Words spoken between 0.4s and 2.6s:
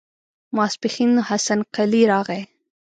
ماسپښين حسن قلي راغی.